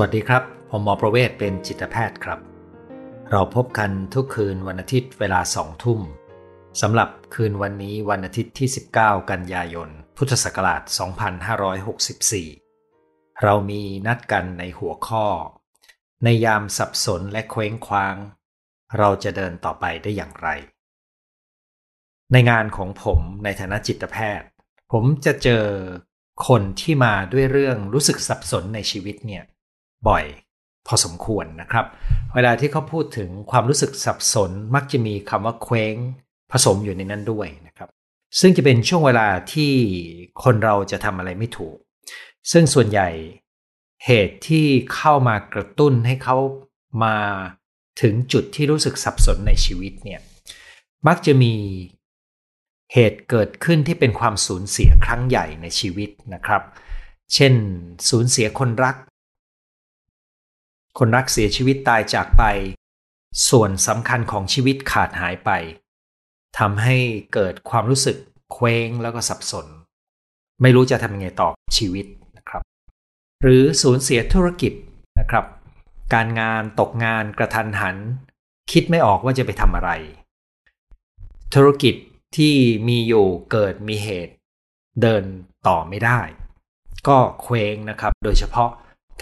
[0.00, 2.40] วัสดีครับ ผมหมอประเวศเป็นจิตแพทย์ครับ
[3.30, 6.00] เราพบกันทุกคืนวันอาทิตย์เวลาสองทุ่ม
[6.80, 10.82] สำหรับคืนวันนี้วันอาทิตย์ที่ 19 กันยายน พุทธศักราช
[12.46, 15.26] 2564 เรามีนัดกันในหัวข้อ
[16.24, 18.16] ในยามสับสนและเคว้งคว้าง
[18.98, 20.48] เราจะเดินต่อไปได้อย่างไร
[22.32, 24.48] ในงานของผมในฐานะจิตแพทย์
[24.92, 25.64] ผมจะเจอ
[26.48, 29.44] คนที่มาด้วยเรื่องรู้สึกสับสนในชีวิตเนี่ย
[30.08, 30.24] บ่อย
[30.86, 31.86] พอสมควรนะครับ
[32.34, 35.94] เวลาที่เขาพูดถึงความรู้สึกสับสนมักจะมีคำว่าเคว้ง
[36.52, 37.88] ผสมอยู่ในนั้นด้วยนะครับ
[38.40, 39.72] ซึ่งจะเป็นช่วงเวลาที่
[40.42, 41.76] คนเราจะทำอะไรไม่ถูก
[42.52, 43.08] ซึ่งส่วนใหญ่
[44.04, 46.36] เหตุที่เข้ามากระตุ้นให้เขา
[47.04, 47.16] มา
[48.00, 50.20] ถึงจุดที่รู้สึกสับสนในชีวิตเนี่ย
[51.06, 51.54] มักจะมี
[52.92, 56.62] เหตุเกิดขึ้นที่เป็นความสูญเสียครั้งใหญ่ในชีวิตนะครับ
[57.34, 57.54] เช่น
[58.08, 58.96] สูญเสียคนรัก
[60.98, 62.42] คนรักเสียชีวิตตายจากไป
[63.48, 65.50] ส่วนสำคัญของชีวิตขาดหายไป
[66.58, 66.96] ทำให้
[67.34, 68.16] เกิดความรู้สึก
[68.52, 69.66] เคว้งแล้วก็สับสน
[70.62, 72.62] ไม่รู้จะทำยังไงต่อชีวิตนะครับ
[73.42, 74.72] หรือสูญเสียธุรกิจ
[75.18, 75.44] นะครับ
[76.14, 77.96] การงานตกงานกระทันหัน
[78.72, 79.90] คิดไม่ออกว่าจะไปทำอะไร
[81.54, 81.94] ธุรกิจ
[82.36, 82.54] ที่
[82.88, 84.34] มีอยู่เกิดมีเหตุ
[85.02, 85.24] เดิน
[85.68, 86.20] ต่อไม่ได้
[87.08, 88.70] ก็เคว้งนะครับ โดยเฉพาะ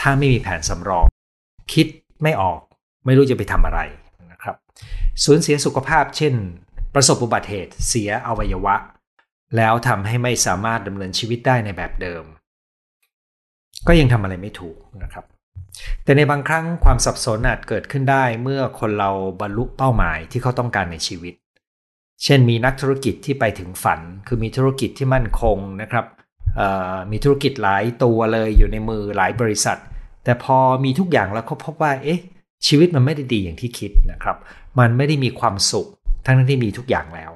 [0.00, 1.06] ถ้าไม่มีแผนสำรอง
[1.72, 1.86] คิด
[2.22, 2.60] ไม่ออก
[3.04, 3.80] ไม่รู้จะไปทำอะไร
[4.32, 4.56] นะครับ
[5.24, 6.34] สูญเสียสุขภาพ เช่น
[6.94, 8.76] ประสบอุบัติเหตุเสียอวัยวะ
[9.56, 12.24] แล้วทำให้ไม่สามารถดำเนินชีวิตได้ในแบบเดิม
[13.86, 15.24] ก็ยังทำอะไรไม่ถูกนะครับ
[16.04, 21.34] แต่ในบางครั้งความสับสนอาจเกิดขึ้นได้เมื่อคนเราบรรลุเป้าหมายที่เขาต้องการในชีวิต
[22.24, 26.06] เช่นมีนักธุรกิจที่ไปถึงฝัน คือมีธุรกิจที่มั่นคงนะครับ
[27.10, 29.78] มีธุรกิจหลายตัวเลยอยู่ในมือหลายบริษัท
[30.24, 32.20] แต่พอมีทุกอย่างแล้วเขาพบว่า เอ๊ะ
[32.67, 34.36] ชีวิตมันไม่ได้ดีอย่างที่คิดนะครับ
[34.79, 35.86] มันไม่ได้มีความสุข
[36.27, 37.30] ทั้งที่มีทุกอย่างแล้ว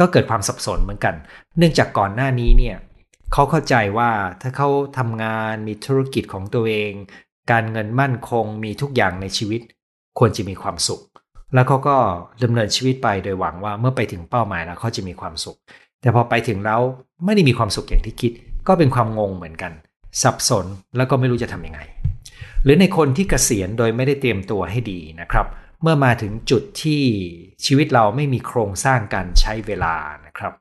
[0.00, 1.14] ก็เกิดความสับสนเหมือนกัน
[1.58, 2.76] เนื่องจากก่อนหน้านี้เนี่ย
[3.32, 4.10] เขาเข้าใจว่า
[4.42, 4.68] ถ้าเขา
[4.98, 6.92] ทำงานมีธุรกิจของตัวเอง
[7.50, 9.60] การเงินมั่นคงมีทุกอย่างในชีวิต
[10.18, 11.00] ควรจะมีความสุข
[11.54, 11.96] แล้วเขาก็
[12.42, 15.56] ดำเนินชีวิตไปโดยหวังว่าเมื่อไปถึงเป้าหมายแล้วเขาจะมีความสุข
[16.00, 16.80] แต่พอไปถึงแล้ว
[17.24, 18.32] ไม่ได้มีความสุขอย่างที่คิด
[18.68, 19.72] ก็เป็นความงงเหมือนกัน
[20.22, 20.66] สับสน
[20.96, 21.80] แล้วก็ไม่รู้จะทำยังไง
[22.64, 25.46] หรือในคนที่เกษียณโดยไม่ได้เตรียมตัวให้ดีนะครับ
[25.82, 27.02] เมื่อมาถึงจุดที่
[27.64, 29.94] ชีวิตเราไม่มีโครงสร้างการใช้เวลา
[30.26, 30.52] นะครับ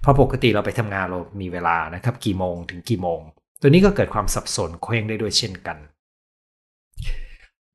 [0.00, 3.20] เพราะปกติเราไปทำงานเรามีเวลานะครับ กี่โมงถึงกี่โมง
[3.60, 5.78] ตัวนี้ก็เกิดความสับสนเคว้งได้ด้วยเช่นกัน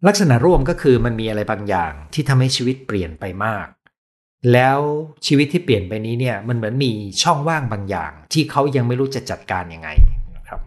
[0.07, 3.67] ลักษณะร่วมก็คือมันมีอะไรบางอย่างที่ทำให้ชีวิตเปลี่ยนไปมาก
[4.53, 4.79] แล้ว
[5.27, 6.91] ชีวิตที่เปลี่ยนไปนี้เนี่ยมันเหมือนมี
[7.23, 9.89] ช่องว่างบางอย่าง ที่เขายังไม่รู้จะจัดการยังไง
[10.37, 10.59] นะครับ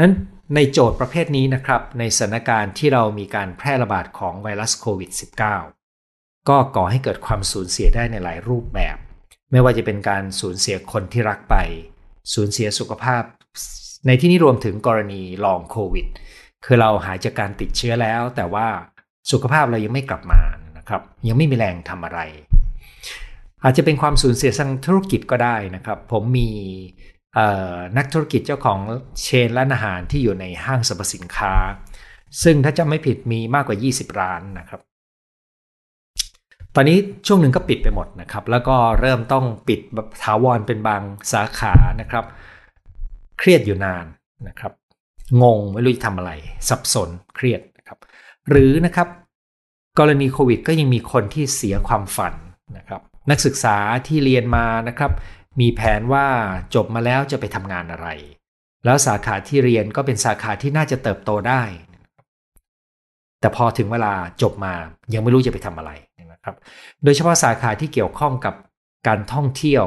[0.00, 0.12] นั้น
[0.54, 5.10] ในโจทย์ประเภทนี้นะครับ ในสถานการณ์ที่เรามีการแพร่ระบาดของไวรัสโควิด
[5.78, 8.96] -19 ก็ก่อให้เกิดความสูญเสียได้ในหลายรูปแบบ
[9.50, 11.56] ไม่ว่าจะเป็นการสูญเสียคนที่รักไป
[12.34, 13.22] สูญเสียสุขภาพ
[14.06, 16.06] ในที่นี้รวมถึงกรณีลองโควิด
[16.64, 18.66] คือเราหายจากการติดเชื้อแล้ว แต่ว่า
[19.32, 20.42] สุขภาพเรายังไม่กลับมา
[20.78, 22.20] นะครับ ยังไม่มีแรงทำอะไร
[23.64, 26.50] อาจจะเป็นความสูญเสียทางธุรกิจก็ได้นะครับ ผมมี
[27.96, 28.80] นักธุรกิจเจ้าของ
[29.22, 31.54] เชนร้านอาหารที่อยู่ในห้างสรรพสินค้า
[32.42, 34.80] ซึ่งถ้าจะไม่ผิดมีมากกว่า 20 ร้านนะครับ
[36.74, 39.80] ตอนนี้ช่วงหนึ่งก็ปิดไปหมดนะครับ แล้วก็เริ่มต้องปิด
[40.24, 41.02] ถาวรเป็นบาง
[41.32, 42.24] สาขานะครับ
[43.38, 44.06] เครียดอยู่นาน
[44.48, 44.72] นะครับ
[45.42, 46.32] งงไม่รู้จะทำอะไร
[46.68, 47.98] สับสนเครียดนะครับ
[48.48, 49.08] หรือนะครับ
[49.98, 52.34] กรณีโควิด ก็ยังมีคนที่เสียความฝัน
[52.76, 55.12] นะครับนักศึกษาที่เรียนมานะครับ
[55.60, 56.26] มีแผนว่า
[56.74, 58.08] จบมาแล้วจะไปทำงานอะไร
[58.84, 61.62] แล้วสาขาที่เรียนก็เป็นสาขาที่น่าจะเติบโตได้
[63.40, 64.74] แต่พอถึงเวลาจบมา
[65.14, 65.90] ยังไม่รู้จะไปทำอะไร
[66.32, 66.54] นะครับ
[67.04, 68.54] โดยเฉพาะสาขาที่เกี่ยวข้องกับ
[69.06, 69.84] การท่องเที่ยว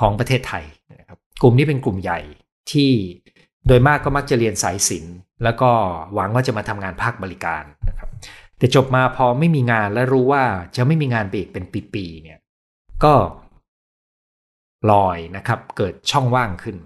[0.00, 0.64] ของประเทศไทย
[1.00, 2.20] นะครับกลุ่มนี้เป็นกลุ่มใหญ่
[2.72, 2.90] ที่
[3.66, 5.70] โดยมากก็มักจะเรียนสายศิลป์แล้วก็
[6.14, 8.08] หวังว่าจะมาทำงานภาคบริการนะครับ
[8.58, 10.44] แต่จบมาพอไม่มีงานและรู้ว่า
[10.76, 11.64] จะไม่มีงานไปอีกเป็น
[11.94, 12.38] ปีๆเนี่ย
[13.04, 13.12] ก็
[14.92, 16.76] ลอยนะครับเกิดช่องว่างขึ้น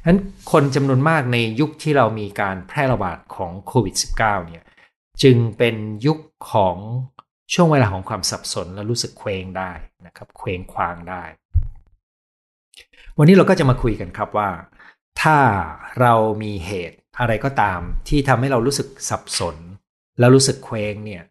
[0.00, 0.20] ฉะนั้น
[0.52, 4.64] คนจำนวนมากในยุคที่เรามีการแพร่ระบาดของโควิด -19 เนี่ย
[5.22, 5.76] จึงเป็น
[6.06, 6.18] ยุค
[6.52, 6.76] ของ
[7.54, 9.72] ช่วงเวลาของความสับสนและรู้สึกเคว้งได้
[10.06, 11.22] นะครับเคว้งคว้างได้
[13.18, 14.50] วันนี้เราก็จะมาคุยกันครับว่า
[15.22, 15.38] ถ้า
[16.00, 19.56] เรามีเหตุอะไรก็ตามที่ทำให้เรารู้สึกสับสน
[20.18, 21.22] แล้วรู้สึกเคว้งเนี่ย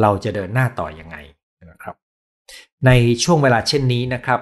[0.00, 1.16] เราจะเดินหน้าต่ออยังไง
[1.70, 1.96] นะครับ
[2.86, 2.90] ใน
[3.24, 4.40] ช่วงเวลาเช่นนี้นะครับ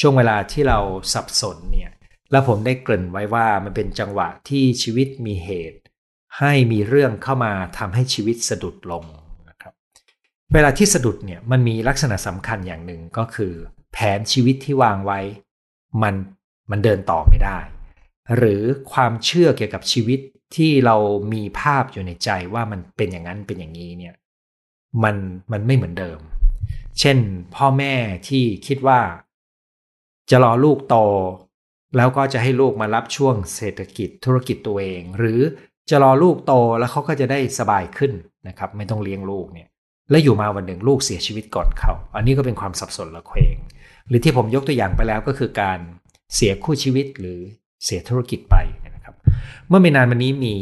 [0.00, 0.78] ช่วงเวลาที่เรา
[1.12, 1.90] สับสนเนี่ย
[2.30, 5.80] แล้วผมได้เกริ่นไว้ว่ามันเป็นจังหวะที่ชีวิตมีเหตุ
[6.38, 9.04] ให้มีเรื่องเข้ามาทำให้ชีวิตสะดุดลง
[9.48, 9.72] นะครับ
[10.52, 13.52] เวลาที่สะดุดเนี่ยมันมีลักษณะสำคัญอย่างหนึ่งก็คือ
[13.92, 15.20] แผนชีวิตที่วางไว้
[16.02, 16.14] มัน
[16.70, 17.58] มันเดินต่อไม่ได้
[18.36, 20.20] หรือความเชื่อเกี่ยวกับชีวิต
[20.56, 20.96] ที่เรา
[21.32, 24.14] มีภาพอยู่ในใจว่ามันเป็นอย่างนั้นเป็นอย่างนี้เนี่ย
[25.04, 25.16] มัน
[25.52, 26.20] มันไม่เหมือนเดิม
[27.00, 27.18] เช่น
[27.54, 27.94] พ่อแม่
[28.28, 29.00] ที่คิดว่า
[30.30, 30.96] จะรอลูกโต
[31.96, 35.40] แล้วก็จะให้ลูกมารับช่วงเศรษฐกิจธุรกิจตัวเอง หรือ
[35.90, 38.12] จะรอลูกโตแล้วเขาก็จะได้สบายขึ้น
[38.48, 39.68] นะครับไม่ต้องเลี้ยงลูกเนี่ย
[40.10, 43.56] แล้วอยู่มาวันหนึ่งลูกเสียชีวิตก่อนเขา อันนี้ก็เป็นความสับสนละเควง
[44.08, 45.78] หรือที่ผมยกตัวอย่างไปแล้วก็คือการ
[46.34, 47.38] เสียคู่ชีวิตหรือ
[47.84, 48.56] เสียธุรกิจไป
[48.94, 49.14] นะครับ
[49.68, 50.56] เมื่อไม่นานมานี้มี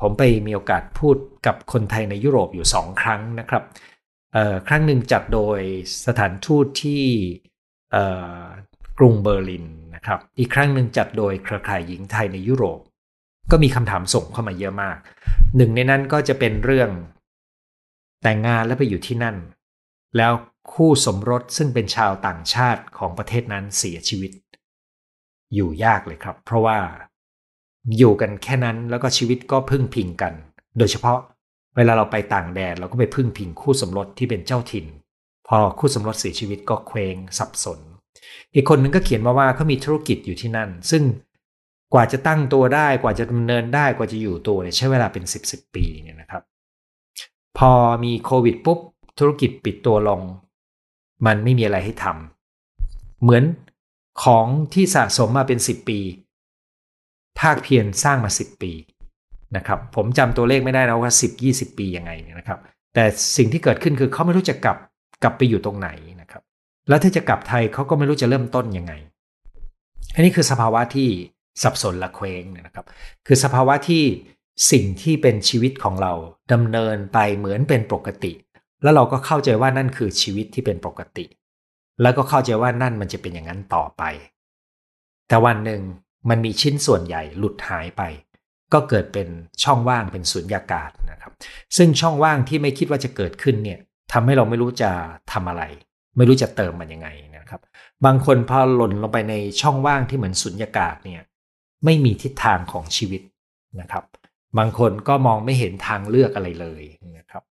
[0.00, 1.16] ผมไปมีโอกาสพูด
[1.46, 3.62] กับคนไทยในยุโรปอยู่สองครั้งนะครับ
[4.68, 5.58] ครั้งหนึ่งจัดโดย
[6.06, 7.04] สถานทูตที่
[8.98, 12.80] กรุงเบอร์ลินนะครับ อีกครั้งหนึ่งจัดโดยเครือข่ายหญิงไทยในยุโรป
[13.50, 14.98] ก็มีคำถามส่งเข้ามาเยอะมาก
[15.56, 16.90] หนึ่งในนั้นก็จะเป็นเรื่อง
[18.22, 19.36] แต่งงานแล้วไปอยู่ที่นั่น
[20.16, 20.32] แล้ว
[20.72, 24.32] คู่สมรสซึ่งเป็นชาวต่างชาติของประเทศนั้นเสียชีวิต
[25.54, 26.78] อยู่ยากเลยครับ เพราะว่า
[27.98, 30.32] อยู่กันแค่นั้นแล้วก็ชีวิตก็พึ่งพิงกัน
[30.78, 31.18] โดยเฉพาะ
[31.76, 34.86] เวลาเราไปต่างแดนเราก็ไปพึ่งพิงคู่สมรสที่เป็นเจ้าถิ่น
[35.48, 37.80] พอคู่สมรสเสียชีวิตก็เคว้งสับสน
[38.54, 41.02] อีกคนนึงก็เขียนมาว่าเขามีธุรกิจอยู่ที่นั่น ซึ่ง
[41.94, 46.42] กว่าจะตั้งตัวได้กว่าจะดำเนินได้กว่าจะอยู่ตัวเนี่ยใช้เวลาเป็นสิบสิบปีเนี่ยนะครับ
[47.58, 47.72] พอ
[48.04, 48.78] มีโควิดปุ๊บ
[49.18, 50.20] ธุรกิจปิดตัวลง
[51.26, 53.44] มันไม่มีอะไรให้ทำเหมือน
[54.24, 55.98] ของที่สะสมมาเป็นสิบปี
[57.40, 58.72] ภาคเพียรสร้างมาสิบปี
[59.56, 62.58] นะครับ ผมจำตัวเลขไม่ได้นะว่า 10 20 ปียังไงนะครับ
[62.94, 63.04] แต่
[63.36, 64.76] สิ่งที่เกิดขึ้นคือเขาไม่รู้จะกลับ
[65.22, 65.88] กลับไปอยู่ตรงไหน
[66.88, 68.92] แล้วถ้าจะกลับไทยเขาก็ไม่รู้จะเริ่มต้นยังไง
[70.14, 71.08] อันนี้คือสภาวะที่
[71.62, 72.86] สับสนละเคว้งนะครับ
[73.26, 74.02] คือสภาวะที่
[74.70, 76.12] สิ่งที่เป็นชีวิตของเรา
[76.52, 78.32] ดำเนินไปเหมือนเป็นปกติ
[78.82, 81.24] แล้วเราก็เข้าใจว่านั่นคือชีวิตที่เป็นปกติ
[82.02, 84.02] แล้วก็เข้าใจว่านั่นมันจะเป็นอย่างนั้นต่อไป
[85.28, 85.82] แต่วันหนึ่ง
[86.28, 88.02] มันมีชิ้นส่วนใหญ่หลุดหายไป
[88.72, 89.28] ก็เกิดเป็น
[89.62, 91.32] ช่องว่างเป็นสุญญากาศนะครับ
[91.76, 93.78] ซึ่งช่องว่างที่ไม่คิดว่าจะเกิดขึ้นเนี่ย
[94.12, 94.90] ทำให้เราไม่รู้จะ
[95.32, 95.62] ทำอะไร
[96.16, 97.60] ไม่รู้จะเติมมันยังไงนะครับ
[98.04, 101.22] บางคนพอหล่นลงไปในช่องว่างที่เหมือนสุญญากาศเนี่ย
[101.84, 103.22] ไม่มีทิศทางของชีวิต
[103.80, 104.04] นะครับ
[104.58, 106.82] บางคนก็มองไม่เห็นทางเลือกอะไรเลย
[107.18, 107.42] นะครับ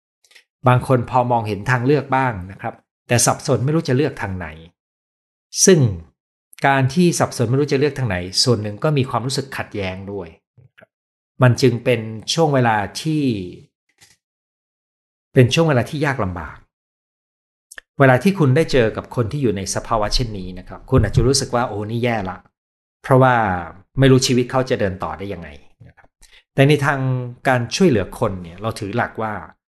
[0.67, 2.73] บางคนพอมองเห็นทางเลือกบ้างนะครับ
[3.07, 4.47] แต่สับสนไม่รู้จะเลือกทางไหน
[5.65, 5.79] ซึ่ง
[6.67, 10.27] การที่สับสนไม่รู้จะเลือกทางไหน ส่วนหนึ่งก็มีความรู้สึกขัดแย้งด้วย
[11.41, 12.01] มันจึงเป็น
[12.33, 13.23] ช่วงเวลาที่
[15.33, 16.57] เป็นช่วงเวลาที่ยากลำบาก
[17.99, 22.37] เวลาที่คุณได้เจอกับคนที่อยู่ในสภาวะเช่นนี้นะครับ คุณอาจจะรู้สึกว่าโอ้นี่แย่ละ
[23.03, 23.35] เพราะว่า
[23.99, 25.49] ไม่รู้ชีวิตเขาจะเดินต่อได้ยังไง
[25.87, 26.07] นะครับ
[26.53, 26.99] แต่ในทาง
[27.47, 29.33] การช่วยเหลือคนเนี่ยเราถือหลักว่า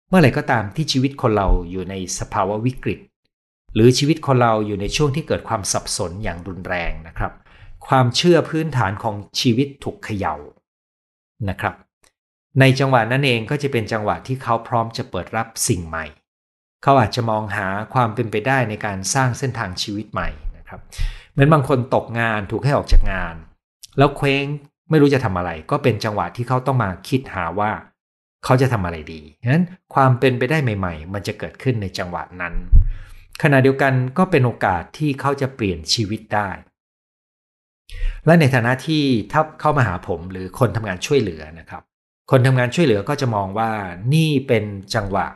[0.08, 3.00] เมื่อไหร่ก็ตามที่ชีวิตคนเราอยู่ในสภาวะวิกฤต
[3.74, 7.32] หรือชีวิตคนเราอยู่ในช่วงที่เกิดความสับสนอย่างรุนแรงนะครับ
[7.86, 10.34] ความเชื่อพื้นฐานของชีวิตถูกเขย่า
[11.48, 11.74] นะครับ
[12.60, 16.04] ในจังหวะนั้นเองก็จะเป็นจังหวะที่เขาพร้อมจะเปิดรับสิ่งใหม่
[16.82, 20.80] เขาอาจจะมองหาความเป็นไปได้ในการสร้างเส้นทางชีวิตใหม่นะครับ
[21.32, 23.34] เหมือนบางคนตกงานถูกให้ออกจากงาน
[23.98, 24.44] แล้วเคว้ง
[24.90, 27.70] ไม่รู้จะทำอะไร ก็เป็นจังหวะที่เขาต้องมาคิดหาว่า
[28.44, 32.54] เขาจะทำอะไรดีฉะนั้นความเป็นไปได้ใหม่ ๆ มันจะเกิดขึ้นในจังหวะนั้น
[33.42, 36.48] ขณะเดียวกันก็เป็นโอกาสที่เขาจะเปลี่ยนชีวิตได้
[38.26, 41.82] และในฐานะที่ถ้าเข้ามาหาผมหรือคนทำงานช่วยเหลือนะครับ
[42.30, 43.70] คนทำงานช่วยเหลือก็จะมองว่า
[44.14, 45.26] นี่เป็นจังหวะ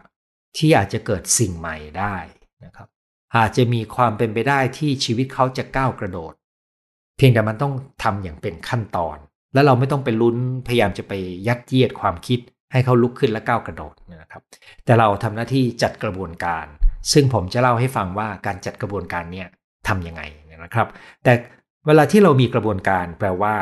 [0.59, 2.17] ที่อาจจะเกิดสิ่งใหม่ได้
[2.65, 2.89] นะครับ
[3.37, 6.35] อาจจะมีความเป็นไปได้ที่ชีวิตเขาจะก้าวกระโดด
[7.17, 9.17] เพียงแต่มันต้องทำอย่างเป็นขั้นตอน
[9.55, 10.37] แล้วเราไม่ต้องไปลุ้น
[10.67, 11.13] พยายามจะไป
[11.49, 12.41] ยัดเยียดความคิด
[12.73, 14.43] ให้เขาลุกขึ้นและก้าวกระโดดนะครับ
[14.85, 16.67] แต่เราทำหน้าที่จัดกระบวนการ
[17.13, 19.49] ซึ่งผมจะเล่าให้ฟังว่าการจัดกระบวนการเนี่ย
[19.89, 20.23] ทำยังไง
[20.65, 20.89] นะครับ
[21.25, 21.33] แต่
[21.87, 23.55] เวลาที่เรามีกระบวนการแปลว่า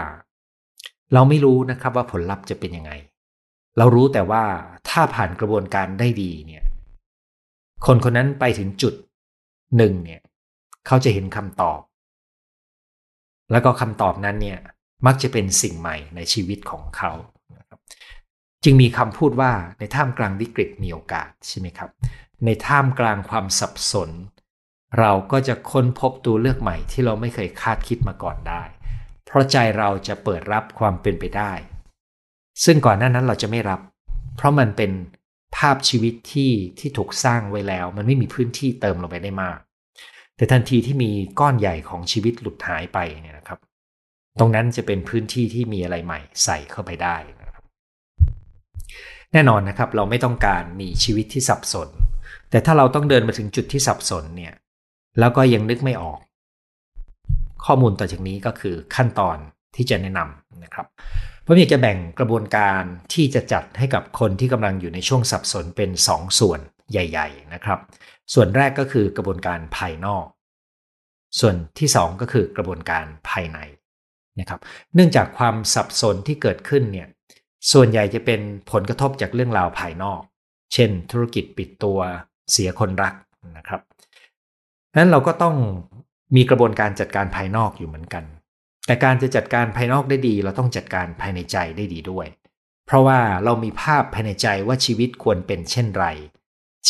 [1.14, 2.92] เราไม่รู้นะครับว่าผลลัพธ์จะเป็นยังไง
[3.78, 4.44] เรารู้แต่ว่า
[4.88, 6.62] ถ้าผ่านกระบวนการได้ดีเนี่ย
[7.86, 8.94] คนคนนั้นไปถึงจุด
[9.76, 10.20] หนึ่งเนี่ย
[10.86, 11.80] เขาจะเห็นคำตอบ
[13.50, 14.58] แล้วก็คำตอบนั้นเนี่ย
[15.06, 17.12] มักจะเป็นสิ่งใหม่ในชีวิตของเขา
[18.64, 21.90] จึงมีคำพูดว่าในท่ามกลางวิกฤตมีโอกาสใช่ไหมครับ
[22.44, 24.10] ในท่ามกลางความสับสน
[24.98, 28.62] เราก็จะค้นพบตัวเลือกใหม่ที่เราไม่เคยคาดคิดมาก่อนได้
[29.24, 31.52] เพราะใจเราจะเปิดรับความเป็นไปได้
[32.64, 33.80] ซึ่งก่อนหน้านั้นเราจะไม่รับ
[34.36, 34.90] เพราะมันเป็น
[35.56, 39.58] ภาพชีวิตที่ที่ถูกสร้างไว้แล้ว มันไม่มีพื้นที่เติมลงไปได้มาก
[40.36, 43.58] แต่ทันทีที่มีก้อนใหญ่ของชีวิตหลุดหายไปเนี่ยนะครับ
[44.38, 47.64] ตรงนั้นจะเป็นพื้นที่ที่มีอะไรใหม่ใส่เข้าไปได้นะครับ
[49.32, 51.88] แน่นอนนะครับเราไม่ต้องการมีชีวิตที่สับสน
[52.50, 54.54] แต่ถ้าเราต้องเดินมาถึงจุดที่สับสนเนี่ย
[55.18, 56.18] แล้วก็ยังนึกไม่ออก
[57.64, 59.36] ข้อมูลต่อจากนี้ก็คือขั้นตอน
[59.76, 60.86] ที่จะแนะนำนะครับ
[61.46, 62.82] ผมอยากจะแบ่งกระบวนการ
[63.12, 66.60] ที่จะจัดให้กับคนที่กำลังอยู่ในช่วงสับสนเป็น 2 ส่วน
[66.90, 67.78] ใหญ่ ๆ นะครับ
[68.34, 70.26] ส่วนแรกก็คือกระบวนการภายนอก
[71.40, 73.58] ส่วนที่ 2 ก็คือกระบวนการภายใน
[74.40, 74.60] นะครับ
[74.94, 77.08] เนื่องจากความสับสนที่เกิดขึ้นเนี่ย
[77.72, 80.20] ส่วนใหญ่จะเป็นผลกระทบจากเรื่องราวภายนอก
[80.74, 81.98] เช่น ธุรกิจปิดตัว
[82.52, 83.14] เสียคนรัก
[83.56, 83.80] นะครับ
[84.96, 85.56] นั้นเราก็ต้อง
[86.36, 88.24] มีกระบวนการจัดการภายนอกอยู่เหมือนกัน
[88.86, 92.26] แต่การจะจัดการภายนอกได้ดี เราต้องจัดการภายในใจได้ดีด้วย
[92.86, 96.06] เพราะว่าเรามีภาพภายในใจว่าชีวิตควรเป็นเช่นไร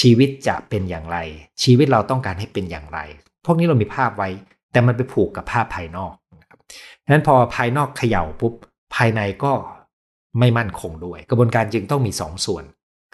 [0.00, 1.18] ชีวิตจะเป็นอย่างไร
[1.62, 2.98] ชีวิตเราต้องการให้เป็นอย่างไร
[3.44, 4.28] พวกนี้เรามีภาพไว้
[4.72, 6.58] แต่มันไปผูกกับภาพภายนอกนะครับ
[7.08, 8.54] นั้นพอภายนอกเขย่าปุ๊บ
[8.94, 9.52] ภายในก็
[10.38, 12.64] ไม่มั่นคงด้วย กระบวนการจึงต้องมีสองส่วน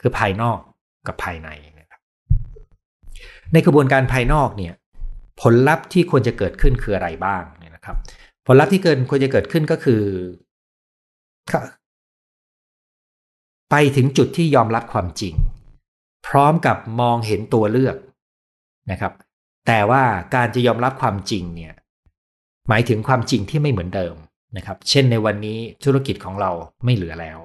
[0.00, 0.58] คือภายนอก
[1.06, 1.48] กับภายใน
[1.80, 2.00] นะครับ
[3.52, 4.74] ในกระบวนการภายนอกเนี่ย
[5.40, 7.96] ผลลัพธ์ที่ควรจะเกิดขึ้นคืออะไรบ้างเนี่ยนะครับ
[8.46, 10.02] ผลลัพธ์ที่เกินควรจะเกิดขึ้นก็คือ
[13.70, 15.34] ไปถึงจุดที่ยอมรับความจริง
[16.26, 17.96] พร้อมกับมองเห็นตัวเลือก
[18.90, 19.12] นะครับ
[19.66, 20.04] แต่ว่า
[20.34, 21.74] การจะยอมรับความจริงเนี่ย
[22.68, 24.14] หมายถึงความจริงที่ไม่เหมือนเดิม
[24.56, 26.50] นะครับ เช่นในวันนี้ธุรกิจของเรา
[26.84, 27.38] ไม่เหลือแล้ว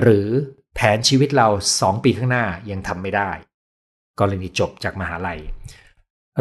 [0.00, 0.26] หรือ
[0.74, 1.48] แผนชีวิตเรา
[1.80, 3.30] สองปีข้างหน้ายังทำไม่ได้
[4.20, 5.40] กรณีจบจากมหาลัย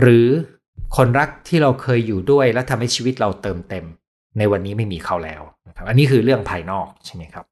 [0.01, 0.27] หรือ
[0.95, 3.85] คนรักที่เราเคยอยู่ด้วย และทำให้ชีวิตเราเติมเต็ม
[4.37, 7.45] ในวันนี้ไม่มีเขาแล้วนะครับอันนี้คือเรื่องภายนอกใช่ไหมครับ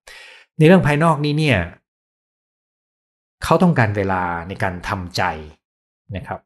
[0.57, 1.59] ในเรื่องภายนอกนี้เนี่ย
[3.43, 5.23] เขาต้องการเวลาในการทำใจ
[6.15, 6.39] นะครับ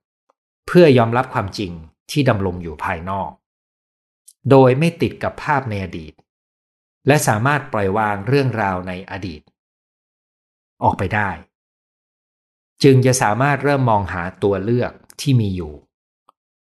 [0.68, 1.72] เพื่อยอมรับความจริง
[2.12, 3.30] ที่ดำรงอยู่ภายนอก
[4.52, 6.14] โดยไม่ติดกับภาพในอดีต
[7.08, 9.42] และสามารถปล่อยวางเรื่องราวในอดีต
[10.84, 11.30] ออกไปได้
[12.84, 15.74] จึงจะสามารถเริ่มมองหาตัวเลือกที่มีอยู่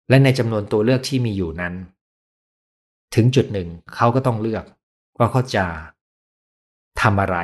[0.10, 1.74] และในจำนวนตัวเลือกที่มีอยู่นั้น
[3.16, 4.64] ถึงจุดหนึ่งเขาก็ต้องเลือก
[5.20, 5.66] ว่าเขาจะ
[7.02, 7.38] ทำอะไร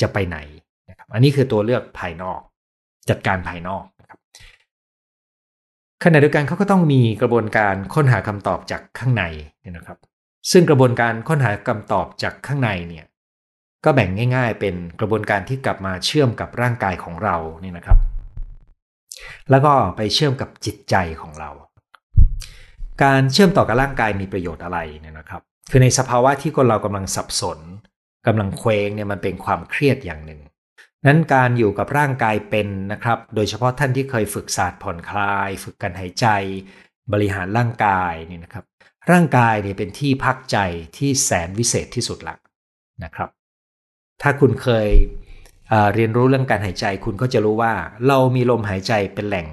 [0.00, 0.38] จะไปไหน
[0.88, 2.40] นะครับอันนี้คือตัวเลือกภายนอก
[3.08, 4.18] จัดการภายนอกนะครับ
[6.04, 9.24] ขณะเดียวกันเขาก็ต้องมีกระบวนการค้นหาคำตอบจากข้างใน
[9.70, 9.98] นะครับ
[10.52, 13.06] ซึ่งกระบวนการค้นหาคำตอบจากข้างในเนี่ย
[13.84, 17.98] ก็แบ่งง่าย ๆ เป็นกระบวนการที่กลับมาเชื่อมกับร่างกายของเรานี่นะครับ
[19.50, 21.50] แล้วก็ไปเชื่อมกับจิตใจของเรา
[23.02, 27.58] การเชื่อมต่อกับร่างกายมีประโยชน์อะไรเนี่ยนะครับ คือในสภาวะที่คนเรากำลังสับสน
[28.26, 30.40] กำลังเคว้งเนี่ยมันเป็นความเครียดอย่างหนึ่ง
[31.06, 36.26] นั้นการอยู่กับร่างกายเป็นนะครับ โดยเฉพาะท่านที่เคยฝึกศาสตร์ผ่อนคลาย ฝึกการหายใจ
[37.12, 38.64] บริหารร่างกายนี่นะครับ
[39.10, 40.58] ร่างกายเนี่ยเป็นที่พักใจ
[40.96, 42.36] ที่แสนวิเศษที่สุดละ
[43.04, 43.28] นะครับ
[44.22, 44.88] ถ้าคุณเคย
[45.94, 47.72] เรียนรู้เรื่องการหายใจคุณก็จะรู้ว่า
[48.06, 49.46] เรามีลมหายใจเป็นแหล่ง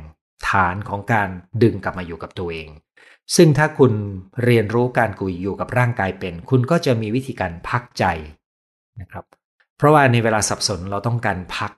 [0.50, 1.30] ฐานของการ
[1.64, 2.70] ดึงกลับมาอยู่กับตัวเอง
[3.36, 3.92] ซึ่งถ้าคุณ
[4.44, 8.06] เรียนรู้การกุยอยู่กับร่างกายเป็น คุณก็จะมีวิธีการพักใจ
[9.02, 9.26] นะครับ
[9.78, 11.72] เพราะว่าในเวลาสับสนเราต้องการพัก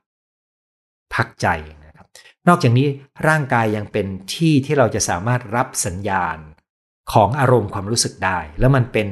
[1.15, 1.47] พักใจ
[1.85, 2.07] นะครับ
[2.47, 2.87] นอกจากนี้
[3.27, 6.37] ร่างกายยังเป็นที่ที่เราจะสามารถรับสัญญาณ
[7.13, 9.07] ของอารมณ์ความรู้สึกได้ แล้วมันเป็น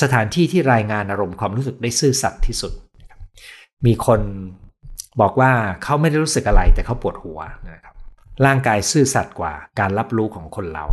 [0.00, 2.72] สถานที่ที่รายงานอารมณ์ความรู้สึกได้ซื่อสัตย์ที่สุด
[3.86, 4.20] มีคน
[5.20, 5.52] บอกว่า
[5.84, 7.94] เขาไม่ได้รู้สึกอะไรแต่เขาปวดหัวนะครับ
[8.46, 10.86] ร่างกายซื่อสัตย์กว่าการรับรู้ของคนเรา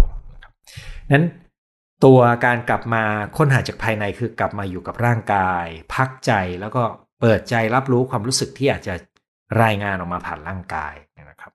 [1.14, 1.26] นั้น
[2.06, 3.04] ตัวการกลับมา
[3.38, 5.66] ค้นหาจากภายในคือกลับมาอยู่กับร่างกาย
[5.96, 6.84] พักใจแล้วก็
[7.22, 8.94] เปิดใจรับรู้ความรู้สึกที่อาจจะ
[9.64, 10.94] รายงานออกมาผ่านร่างกาย
[11.30, 11.52] นะครับ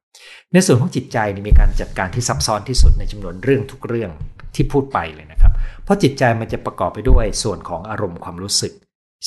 [0.52, 1.18] ในส่วนของจิตใจ
[1.48, 4.10] มีการจัดการที่ซับซ้อนที่สุดในจำนวนเรื่องทุกเรื่อง
[4.54, 5.52] ที่พูดไปเลยนะครับ
[5.84, 8.72] เพราะจิตใจมันจะประกอบไปด้วยส่วนของอารมณ์ความรู้สึก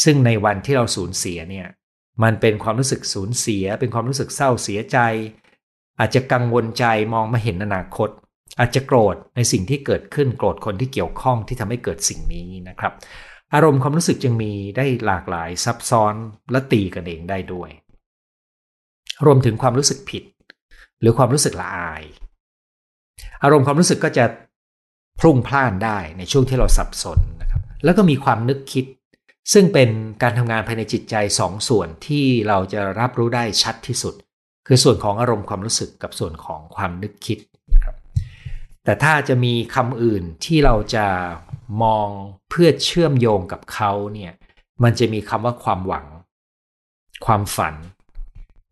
[0.04, 1.68] ซึ่งในวันที่เราสูญเสียเนี่ย
[2.24, 4.98] มันเป็นความรู้สึกสูญเสีย เป็นความรู้สึกเศร้าเสียใจ
[6.00, 8.10] อาจจะกังวลใจมองมาเห็นอนาคต
[8.60, 12.94] อาจจะโกรธในสิ่งที่เกิดขึ้นโกรธคนที่เกี่ยวข้องที่ทำให้เกิดสิ่งนี้นะครับ
[13.54, 16.16] อารมณ์ความรู้สึกจึงมีได้หลากหลายซับซ้อน
[16.52, 17.70] และตีกันเองได้ด้วย
[19.26, 20.24] รวมถึงความรู้สึกผิด
[21.02, 22.04] หรือความรู้สึกละอาย
[23.44, 24.26] อารมณ์ความรู้สึกก็จะ
[25.20, 28.86] พลุ่งพล่านได้ในช่วงที่เราสับสนนะครับ แล้วก็มีความนึกคิด
[29.54, 29.90] ซึ่งเป็น
[30.24, 34.14] การทำงานภายในจิตใจสองส่วนที่เราจะรับรู้ได้ชัดที่สุด
[34.68, 37.40] คือส่วนของอารมณ์ความรู้สึกกับส่วนของความนึกคิด
[37.74, 37.96] นะครับ
[38.84, 41.06] แต่ถ้าจะมีคำอื่นที่เราจะ
[41.84, 42.08] มอง
[42.50, 44.34] เพื่อเชื่อมโยงกับเขาเนี่ย
[44.84, 46.06] มันจะมีคำว่าความหวัง
[47.26, 47.76] ความฝัน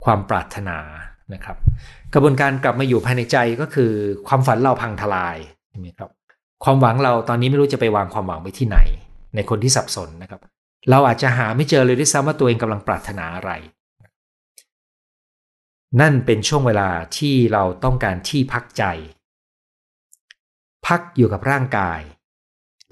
[0.04, 0.78] ความปรารถนา
[1.34, 1.58] นะครับ
[2.14, 3.92] กระบวนการกลับมาอยู่ภายในใจก็คือ
[4.28, 5.38] ความฝันเราพังทลาย
[5.70, 6.10] ใช่ไหมครับ
[6.64, 8.78] ความหวังเราตอนนี้ไม่รู้จะไปวางความหวังไว้ที่ไหน
[9.36, 10.42] ในคนที่สับสนนะครับ
[10.90, 13.52] เราอาจจะหาไม่เจอเลยด้วยซ้ำว่าตัวเองกำลังปรารถนาอะไร
[16.02, 18.84] นั่นเป็นช่วงเวลาที่เราต้องการที่พักใจ
[20.88, 22.00] พักอยู่กับร่างกาย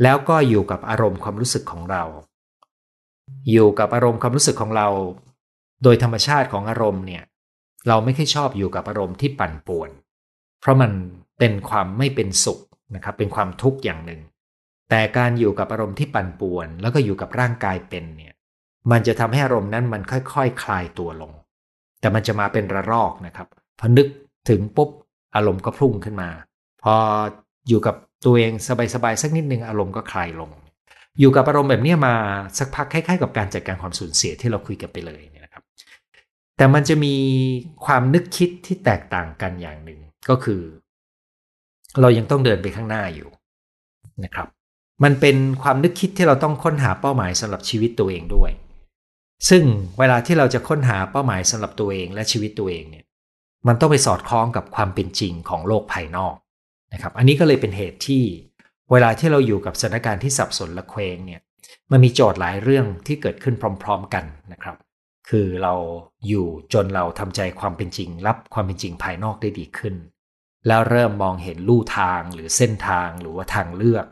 [0.04, 2.04] แล้วก็อยู่กับอารมณ์ความรู้สึกของเรา
[3.52, 4.88] อยู่กับอารมณ์ความรู้สึกของเรา
[5.84, 7.24] โดยธรรมชาติของอารมณ์เนี่ย
[7.88, 9.90] เราไม่ค่อยชอบอยู่กับอารมณ์ที่ปั่นป่วน
[10.60, 10.92] เพราะมัน
[11.40, 12.60] เป็นความไม่เป็นสุข
[12.96, 14.22] นะครับ เป็นความทุกข์อย่างหนึ่ง
[14.90, 18.34] แต่การอยู่กับอารมณ์ที่ปั่นป่วน แล้วก็อยู่กับร่างกายเป็นเนี่ย
[18.92, 21.32] มันจะทำให้อารมณ์นั้นมันค่อยๆคคลายตัวลง
[22.00, 23.48] แต่มันจะมาเป็นระลอกนะครับ
[23.80, 24.08] พอนึก
[24.50, 24.90] ถึงปุ๊บ
[25.36, 26.30] อารมณ์ก็พุ่งขึ้นมา
[26.84, 26.94] พอ
[27.68, 28.52] อยู่กับตัวเอง
[28.94, 30.52] สบายๆสักนิดนึงอารมณ์ก็คลายลง
[31.20, 32.16] อยู่กับอารมณ์แบบนี้มา
[32.58, 35.64] สักพักคล้ายๆ กับการจัดการความสูญเสียที่เราคุยกันไปเลยนะครับ
[36.58, 37.16] แต่มันจะมี
[37.86, 40.62] ความนึกคิดที่แตกต่างกันอย่างหนึ่งก็คือ
[42.02, 43.30] เรายังต้องเดินไปข้างหน้าอยู่
[44.24, 44.48] นะครับ
[45.04, 48.52] มันเป็นความนึกคิดที่เราต้องค้นหาเป้าหมายสำหรับชีวิตตัวเองด้วย
[49.50, 49.64] ซึ่ง
[50.00, 53.06] เวลาที่เราจะค้นหาเป้าหมายสำหรับตัวเองและชีวิตตัวเองเนี่ย
[53.68, 56.36] มันต้องไปสอดคล้องกับความเป็นจริงของโลกภายนอก
[56.94, 58.24] นะครับ อันนี้ก็เลยเป็นเหตุที่
[58.92, 61.42] เวลาที่เราอยู่กับสถานการณ์ที่สับสนและเคว้งเนี่ย
[61.92, 64.76] มันมีโจทย์หลายเรื่องที่เกิดขึ้นพร้อม ๆ กันนะครับ
[65.30, 65.74] คือเรา
[66.28, 69.96] อยู่จนเราทำใจความเป็นจริง รับความเป็นจริงภายนอกได้ดีขึ้น
[70.68, 74.06] แล้วเริ่มมองเห็นลู่ทางหรือเส้นทางหรือว่าทางเลือก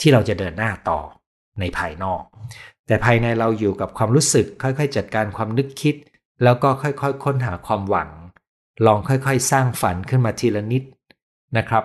[0.00, 1.00] ที่เราจะเดินหน้าต่อ
[1.60, 2.22] ในภายนอก
[2.86, 5.94] แต่ภายในเราอยู่กับความรู้สึก ค่อยๆ จัดการความนึกคิด
[6.44, 8.10] แล้วก็ค่อยๆ ค้นหาความหวัง
[8.86, 10.82] ลองค่อยๆ สร้างฝันขึ้นมาทีละนิด
[11.58, 11.84] นะครับ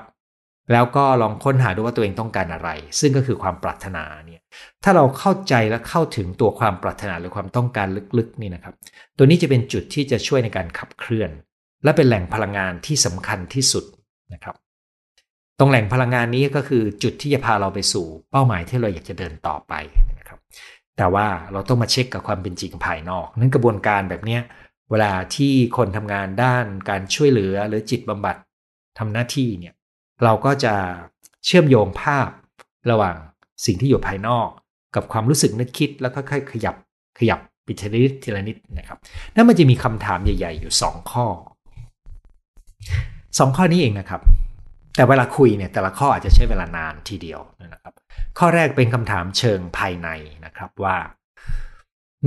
[0.72, 4.42] แล้วก็ลองค้นหาดูว่าตัวเองต้องการอะไร ซึ่งก็คือความปรารถนาเนี่ย
[4.84, 8.76] ถ้าเราเข้าใจและเข้าถึงตัวความปรารถนาหรือความต้องการลึกๆนี่นะครับ
[9.18, 11.30] ตัวนี้จะเป็นจุดที่จะช่วยในการขับเคลื่อน
[11.84, 13.86] และเป็นแหล่งพลังงานที่สำคัญที่สุด
[14.34, 14.56] นะครับ
[15.60, 19.74] ตรงแหล่งพลังงานนี้ก็คือจุดที่จะพาเราไปสู่เป้าหมายที่เราอยากจะเดินต่อไป
[20.20, 20.40] นะครับ
[20.98, 24.40] แต่ว่าเราต้องมาเช็คกับความเป็นจริงภายนอก นั้นกระบวนการแบบนี้
[24.92, 28.36] เวลาที่คนทำงานด้านการช่วยเหลือหรือจิตบำบัด
[29.00, 29.74] ทำหน้าที่เนี่ย
[30.24, 30.74] เราก็จะ
[31.46, 32.30] เชื่อมโยงภาพ
[32.92, 33.16] ระหว่าง
[33.66, 34.48] สิ่งที่อยู่ภายนอก
[34.96, 36.76] กับความรู้สึกนึกคิดแล้วก็ค่อยขยับ
[37.20, 38.98] ขยับปิทีละนิดทีละนิดนะครับ
[39.36, 41.26] นั่นมันจะมีคำถามใหญ่ ๆ อยู่ 2 ข้อ
[43.40, 44.22] สองข้อนี้เองนะครับ
[44.96, 47.40] แต่เวลาคุยเนี่ยแต่ละข้ออาจจะใช้เวลานานทีเดียว
[47.74, 47.94] นะครับ
[48.40, 50.10] ข้อแรกเป็นคำถามเชิงภายใน
[50.46, 50.98] นะครับว่า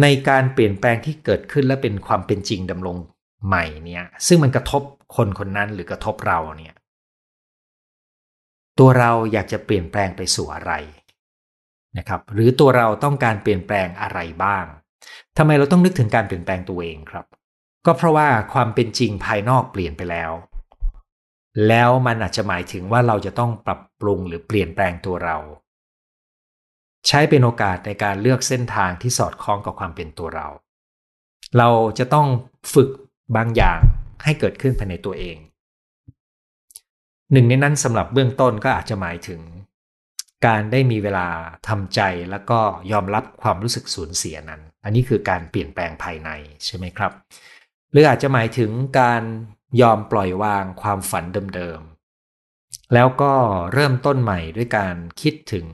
[0.02, 2.96] ในการเปลี่ยนแปลงที่เกิดขึ้นและเป็นความเป็นจริงดำรง
[3.46, 4.82] ใหม่เนี่ย ซึ่งมันกระทบ
[5.16, 6.74] คนคนนั้นหรือกระทบเราเนี่ย
[8.78, 10.72] ตัวเราอยากจะเปลี่ยนแปลงไปสู่อะไร
[11.98, 14.64] นะครับ หรือตัวเราต้องการเปลี่ยนแปลงอะไรบ้าง
[15.36, 17.26] ทำไมเราต้องนึกถึงการเปลี่ยนแปลงตัวเองครับ
[17.86, 20.32] ก็เพราะว่าความเป็นจริงภายนอกเปลี่ยนไปแล้ว
[21.68, 25.36] แล้วมันอาจจะหมายถึงว่าเราจะต้องปรับปรุงหรือเปลี่ยนแปลงตัวเรา
[27.06, 30.48] ใช้เป็นโอกาสในการเลือกเส้นทางที่สอดคล้องกับความเป็นตัวเรา
[31.58, 32.28] เราจะต้อง
[32.74, 32.90] ฝึก
[33.36, 33.78] บางอย่าง
[34.24, 35.36] ให้เกิดขึ้นภายในตัวเอง
[37.32, 39.40] หนึ่งในนั้นสำหรับเบื้องต้นก็อาจจะหมายถึง
[40.46, 41.28] การได้มีเวลา
[41.68, 42.60] ทำใจแล้วก็
[42.92, 46.30] ยอมรับความรู้สึกสูญเสียนั้น อันนี้คือการเปลี่ยนแปลงภายใน
[46.64, 47.12] ใช่ไหมครับ
[47.90, 49.22] หรืออาจจะหมายถึงการ
[49.80, 51.24] ยอมปล่อยวางความฝัน
[51.54, 53.32] เดิมๆ แล้วก็
[53.72, 55.66] เริ่มต้นใหม่ด้วยการคิดถึง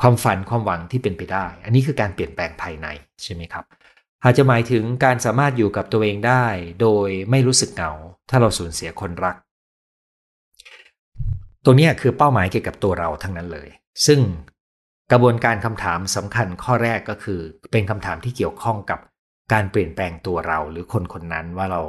[0.00, 2.86] ความฝันความหวังที่เป็นไปได้ อันนี้คือการเปลี่ยนแปลงภายใน
[3.22, 3.64] ใช่ไหมครับ
[4.22, 6.46] อาจจะหมายถึงการสามารถอยู่กับตัวเองได้
[6.80, 7.92] โดยไม่รู้สึกเหงา
[8.30, 9.36] ถ้าเราสูญเสียคนรัก
[11.64, 13.68] ตัวนี้คือเป้าหมายเกี่ยวกับตัวเราทั้งนั้นเลย
[14.06, 14.20] ซึ่ง
[15.12, 17.40] กระบวนการคำถามสำคัญข้อแรกก็คือ
[17.72, 19.00] เป็นคำถามที่เกี่ยวข้องกับ
[19.52, 21.82] การเปลี่ยนแปลงตัวเราหรือคนคนนั้นว่าเรา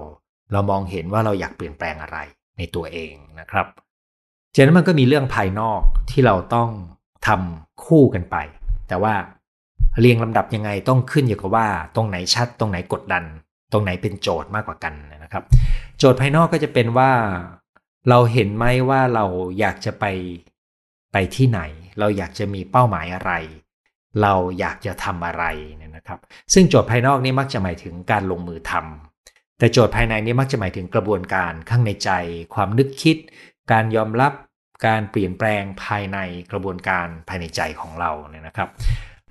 [0.53, 2.17] เรามองเห็นว่าเราอยากเปลี่ยนแปลงอะไร
[2.57, 3.67] ในตัวเองนะครับ
[4.53, 6.69] จากนั้นมันก็มีเรื่องภายนอกที่เราต้อง
[7.27, 8.35] ทำคู่กันไป
[8.87, 9.13] แต่ว่า
[9.99, 13.23] เรียงลำดับยังไงต้องขึ้นอยู่กับว่า ตรงไหนชัด ตรงไหนกดดัน
[13.71, 14.93] ตรงไหนเป็นโจทย์มากกว่ากัน
[15.23, 15.43] นะครับ
[15.97, 17.11] โจทย์ภายนอกก็จะเป็นว่า
[18.09, 19.25] เราเห็นไหมว่าเรา
[19.59, 20.05] อยากจะไป
[21.13, 21.61] ไปที่ไหน
[21.99, 23.31] เราอยากจะมีเป้าหมายอะไร
[24.21, 25.43] เราอยากจะทำอะไร
[25.75, 26.19] เนี่ยนะครับ
[26.53, 32.09] ซึ่งโจทย์ภายนอกนี่มักจะหมายถึงการลงมือทำแต่โจทย์ภายในนี้มักจะหมายถึงกระบวนการข้างในใจ
[32.53, 33.17] ความนึกคิด
[33.71, 34.33] การยอมรับ
[34.87, 36.17] การเปลี่ยนแปลงภายใน
[36.51, 38.69] กระบวนการภายในใจของเราเนี่ยนะครับ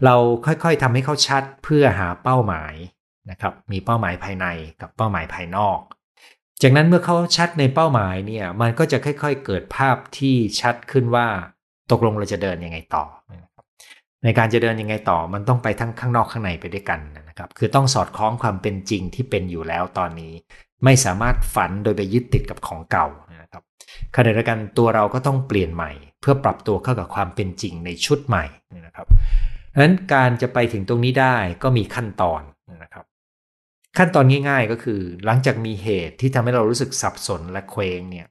[0.05, 2.75] เราค่อยๆทำให้เขาชัดเพื่อหาเป้าหมาย
[3.31, 4.47] นะครับ มีเป้าหมายภายใน
[4.81, 5.79] กับเป้าหมายภายนอก
[6.63, 11.27] จากนั้นเมื่อเขาชัดในเป้าหมายเนี่ยมันก็จะค่อย ๆ เกิดภาพที่ชัดขึ้นว่า
[11.91, 13.05] ตกลงเราจะเดินยังไงต่อ
[14.25, 20.33] ในการจะเดินยังไงต่อมันต้องไปทั้งข้างนอกข้างในไปด้วยกันนะครับ คือต้องสอดคล้องความเป็นจริงที่เป็นอยู่แล้วตอนนี้
[20.85, 23.07] ไม่สามารถฝันโดยไปยึดติดกับของเก่า
[23.43, 23.63] นะครับ
[24.17, 28.45] ขณะเดียวกันตัวเราก็ต้องเปลี่ยนใหม่ เพื่อปรับตัวเข้ากับความเป็นจริงในชุดใหม่
[28.87, 29.07] นะครับ
[29.73, 32.43] ดังนั้นการจะไปถึงตรงนี้ได้ก็มีขั้นตอน
[32.83, 33.05] นะครับ
[33.99, 38.27] ขั้นตอนง่าย ๆก็คือ หลังจากมีเหตุที่ทำให้เรารู้สึกสับสนและเคว้งเนี่ย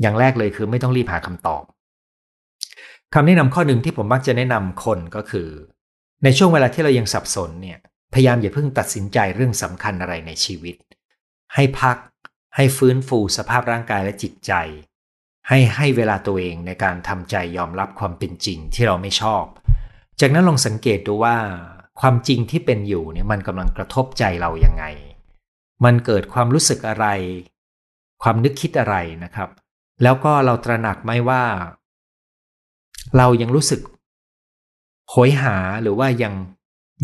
[0.00, 1.62] อย่างแรกเลยคือไม่ต้องรีบหาคำตอบ
[3.14, 5.48] คำแนะนำข้อหนึ่งที่ผมมักจะแนะนำคนก็คือ
[6.24, 7.78] ในช่วงเวลาที่เรายังสับสนเนี่ย
[8.14, 10.76] พยายามอย่าเพิ่งตัดสินใจเรื่องสำคัญอะไรในชีวิต
[11.54, 11.96] ให้พัก
[12.56, 14.52] ให้ฟื้นฟูสภาพร่างกายและจิตใจ
[15.48, 19.44] ให้ให้เวลาตัวเองในการทำใจยอมรับความเป็นจริงที่เราไม่ชอบ
[20.20, 21.36] จากนั้นลองสังเกตดูว่า
[22.00, 24.84] ความจริงที่เป็นอยู่เนี่ยมันกำลังกระทบใจเรายังไง
[25.84, 27.06] มันเกิดความรู้สึกอะไร
[28.22, 29.50] ความนึกคิดอะไรนะครับ
[30.02, 31.42] แล้วก็เราตระหนักไหมว่า
[33.16, 33.80] เรายังรู้สึก
[35.10, 36.34] โหยหาหรือว่ายัง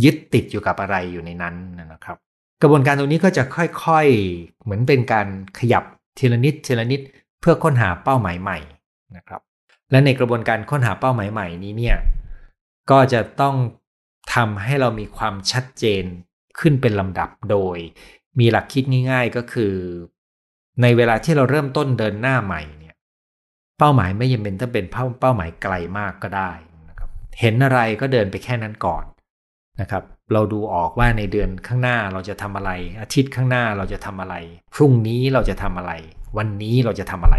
[0.04, 1.54] ยึดติดอยู่กับอะไรอยู่ในนั้น
[1.92, 2.16] นะครับ
[2.62, 5.26] กระบวนการตรงนี้ก็จะค่อยๆ เหมือนเป็นการ
[5.58, 5.84] ขยับ
[6.18, 7.00] ทีละนิดทีละนิด
[7.40, 8.58] เพื่อค้นหาเป้าหมายใหม่
[9.16, 9.40] นะครับ
[9.90, 11.96] และในกระบวนการค้นหาเป้าหมายใหม่นี้เนี่ย
[12.90, 13.56] ก็จะต้อง
[14.34, 16.04] ทำให้เรามีความชัดเจน
[16.58, 17.76] ขึ้นเป็นลำดับโดย
[18.38, 19.74] มีหลักคิดง่าย ๆก็คือ
[20.82, 22.62] ในเวลาที่เราเริ่มต้นเดินหน้าใหม่
[23.80, 26.52] เป้าหมายไม่จำเป็นต้องเป็นเป้าเป้าหมายไกลมากก็ได้
[26.88, 29.04] นะครับเห็นอะไรก็เดินไปแค่นั้นก่อน
[29.80, 34.34] นะครับ เราดูออกว่าในเดือนข้างหน้าเราจะทำอะไร อาทิตย์ข้างหน้าเราจะทำอะไร
[34.74, 35.92] พรุ่งนี้เราจะทำอะไร
[36.38, 37.36] วันนี้เราจะทำอะไร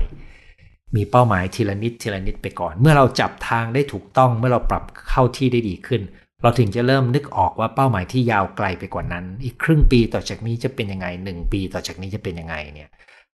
[0.95, 6.01] มีเป้าหมายทีละนิดทีละนิดไปก่อน เมื่อเราจับทางได้ถูกต้องเมื่อเราปรับเข้าที่ได้ดีขึ้น
[6.41, 12.89] เราถึงจะเริ่มนึกออกว่าเป้าหมายที่ยาวไกลไปกว่านั้น อีกครึ่งปีต่อจากนี้จะเป็นยังไงหนึ่งปีต่อจากนี้จะเป็นยังไงเนี่ย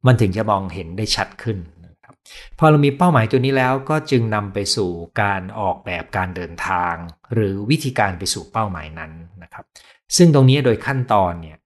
[0.05, 1.57] มันถึงจะมองเห็นได้ชัดขึ้น
[2.59, 6.95] พอเรามีเป้าหมายตัวนี้แล้วก็จึงนำไปสู่การออกแบบการเดินทาง
[7.33, 9.11] หรือวิธีการไปสู่เป้าหมายนั้น
[9.43, 9.65] นะครับ
[10.17, 11.57] ซึ่งตรงนี้โดยขั้นตอนเนี่ย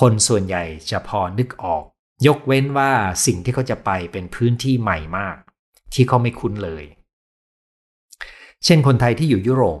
[0.00, 1.84] คนส่วนใหญ่จะพอนึกออก
[2.26, 2.92] ยกเว้นว่า
[3.26, 5.36] สิ่งที่เขาจะไปเป็นพื้นที่ใหม่มาก
[5.94, 6.84] ที่เขาไม่คุ้นเลย
[8.64, 9.80] เช่นคนไทยที่อยู่ยุโรป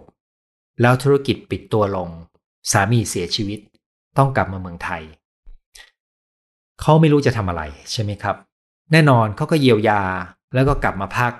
[0.82, 2.08] แล้วธุรกิจปิดตัวลง
[2.70, 3.60] สามีเสียชีวิต
[4.18, 5.02] ต้องกลับมาเมืองไทย
[6.80, 7.62] เขาไม่รู้จะทำอะไร
[7.92, 8.36] ใช่ไหมครับ
[8.92, 10.02] แน่นอนเขาก็เยียวยา
[10.54, 11.32] แล้วก็กลับมาพัก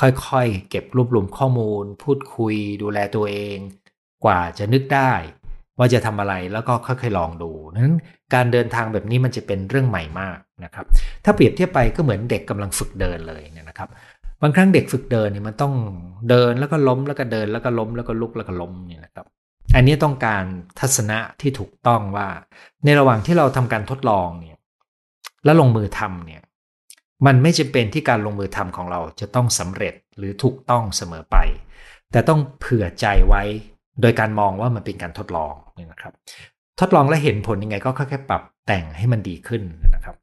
[0.00, 3.56] ค่อยๆ เก็บรวบรวมข้อมูล พูดคุย ดูแลตัวเอง
[4.24, 5.12] กว่าจะนึกได้
[5.78, 7.96] ว่าจะทำอะไรแล้วก็ค่อยๆลองดูนั้น
[8.34, 10.86] การเดินทางแบบนี้มันจะเป็นเรื่องใหม่มากนะครับ
[11.24, 13.88] ถ้าเปรียบเทียบไปก็เหมือนเด็กกำลังฝึกเดินเลยเนี่ยนะครับ
[14.42, 15.74] บางครั้งเด็กฝึกเดินเนี่ยมันต้อง
[16.30, 19.26] เดินแล้วก็ล้มแล้วก็เดินแล้วก็ล้มแล้วก็ลุกแล้วก็ล้มเนี่ยนะครับ
[19.74, 20.44] อันนี้ต้องการ
[20.80, 22.28] ทัศนะที่ถูกต้องว่า
[22.84, 24.58] ในระหว่างที่เราทำการทดลองเนี่ย
[25.44, 26.42] แล้วลงมือทำเนี่ย
[27.26, 31.36] มันไม่จำเป็นที่การลงมือทำของเราจะต้องสำเร็จหรือถูกต้องเสมอไป
[32.12, 33.42] แต่ต้องเผื่อใจไว้
[34.00, 36.12] โดยการมองว่ามันเป็นการทดลองนี่นะครับ
[36.80, 39.62] ทดลองและเห็นผลยังไงก็ค่อยๆปรับแต่งให้มันดีขึ้น
[39.94, 40.16] นะครับ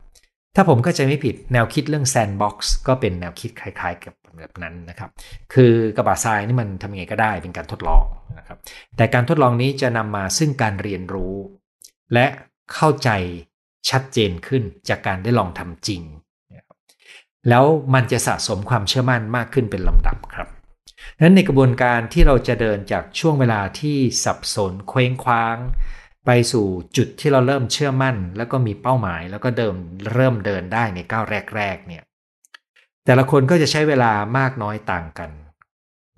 [0.56, 5.10] ถ้าผมก็จะไม่ผิดแนวคิดเรื่อง sandbox ก็เป็นแนวคิดคล้ายๆกับแบบนั้นนะครับ
[5.54, 8.06] คือกระบะทรายนี่มันทำยังไงก็ได้เป็นการทดลอง
[8.38, 8.58] นะครับ
[8.98, 11.36] แต่การทดลองนี้จะนำมาซึ่งการเรียนรู้
[12.14, 12.26] และ
[12.74, 13.10] เข้าใจ
[13.90, 16.02] ชัดเจนขึ้นจากการได้ลองทำจริง
[17.50, 20.48] แล้วมันจะสะสมความเชื่อมั่นมากขึ้นเป็นลำดับครับ
[21.22, 25.58] นั้นในกระบวนการที่เราจะเดินจากช่วงเวลาที่สับสนเคว้งคว้าง
[26.26, 26.66] ไปสู่
[26.98, 29.76] จุดที่เราเริ่มเชื่อมั่น แล้วก็มีเป้าหมายแล้วก็เดิม
[30.14, 31.24] เริ่มเดินได้ในก้าว
[31.56, 32.04] แรกๆเนี่ย
[33.06, 35.30] แต่ละคนก็จะใช้เวลามากน้อยต่างกัน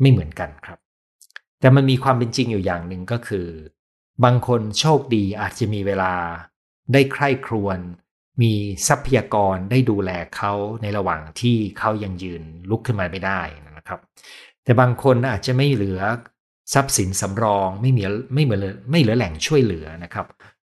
[0.01, 0.79] ไม่เหมือนกันครับ
[1.59, 3.47] แต่มันมีความเป็นจริงอยู่อย่างหนึ่งก็คือ
[4.23, 6.13] บางคนโชคดีอาจจะมีเวลา
[6.93, 7.79] ได้ใคร่ครวญ
[8.41, 8.53] มี
[8.87, 13.41] ทรัพยากรได้ดูแลเขาในระหว่างที่เขายังยืนลุกขึ้นมาไม่ได้
[13.77, 13.99] นะครับ
[14.63, 15.99] แต่บางคนอาจจะไม่เหลือ
[16.73, 18.01] ทรัพย์สินสำรองไม่มี
[18.33, 20.25] ไม่เหมือนไม่เหลือแหล่งช่วยเหลือนะครับ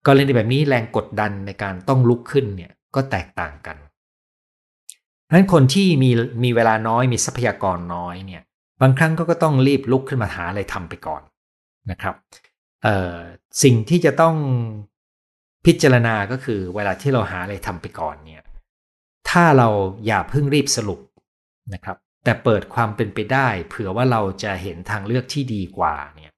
[0.07, 3.77] กรณีแบบนี้แรงกดดันในการต้องลุกขึ้นเนี่ยก็แตกต่างกัน
[5.27, 6.11] ดังนั้นคนที่มี
[6.45, 8.43] มีเวลาน้อยมีทรัพยากรน้อยเนี่ย
[8.83, 11.23] บางครั้งก็ก็ต้องรีบลุกขึ้นมาหาอะไรทำไปก่อน
[11.91, 12.15] นะครับ
[13.63, 14.37] สิ่งที่จะต้อง
[15.67, 18.43] พิจารณาก็คือเวลาที่เราหาอะไรทำไปก่อนเนี่ย
[19.31, 19.69] ถ้าเรา
[20.07, 21.01] อย่าเพิ่งรีบสรุป
[21.75, 26.33] นะครับ แต่เปิดความเป็นไปได้ เผื่อว่าเราจะเห็นทางเลือกที่ดีกว่าเนี่ย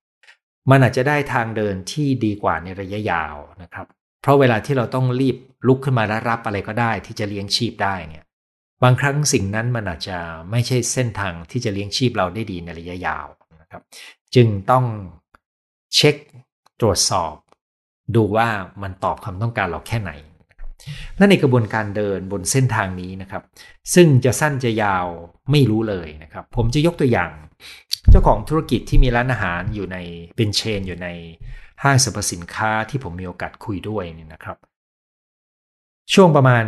[0.71, 3.87] มันอาจจะได้ทางเดินที่ดีกว่าในระยะยาวนะครับ
[4.23, 5.37] เพราะเวลาที่เราต้องรีบ
[5.67, 8.25] ลุกขึ้นมาและรับอะไรก็ได้ ที่จะเลี้ยงชีพได้เนี่ย
[8.83, 10.19] บางครั้งสิ่งนั้นมันอาจจะ
[10.51, 13.27] ไม่ใช่เส้นทางที่จะเลี้ยงชีพเราได้ดีในระยะยาว
[13.63, 13.83] นะครับ
[14.35, 14.85] จึงต้อง
[15.95, 16.17] เช็ค
[16.81, 17.35] ตรวจสอบ
[18.17, 18.49] ดูว่า
[18.83, 20.13] มันตอบความต้องการเราแค่ไหน
[21.17, 23.43] และในกระบวนการเดินบนเส้นทางนี้นะครับ
[23.95, 25.07] ซึ่งจะสั้นจะยาว
[25.51, 27.31] ไม่รู้เลยนะครับ ผมจะยกตัวอย่าง
[28.11, 29.97] เจ้าของธุรกิจที่มีร้านอาหารอยู่ใน
[30.37, 31.09] เป็นเชน อยู่ใน
[31.83, 34.57] ห้างสรรพสินค้าที่ผมมีโอกาสคุยด้วยนี่นะครับ
[36.15, 36.65] ช่วงประมาณ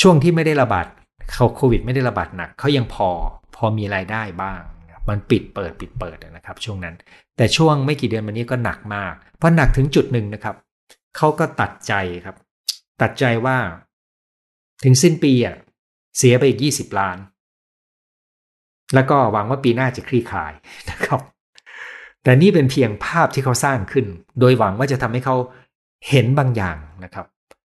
[0.00, 0.86] ช่วงที่ไม่ได้ระบาด
[1.32, 3.10] เขาโควิด ไม่ได้ระบาดหนักเขายังพอ
[3.56, 4.60] พอมีรายได้บ้าง
[5.08, 6.94] มันปิดเปิดปิดเปิดนะครับ ช่วงนั้น
[7.36, 10.56] แต่ช่วงไม่กี่เดือนมานี้ก็หนักมากเพราะหนักถึงจุดหนึ่งนะครับ
[11.16, 11.92] เขาก็ตัดใจ
[12.24, 12.36] ครับ
[13.02, 13.56] ตัดใจว่า
[14.84, 15.56] ถึงสิ้นปีอะ
[16.18, 17.18] เสียไปอีกยี่สิบล้าน
[18.94, 20.52] แล้วก็หวังว่าปีหน้าจะคลี่คลาย
[20.90, 21.20] นะครับ
[22.22, 24.06] แต่นี่เป็นเพียงภาพที่เขาสร้างขึ้น
[24.40, 25.36] โดยหวังว่าจะทำให้เขา
[26.08, 27.26] เห็นบางอย่างนะครับ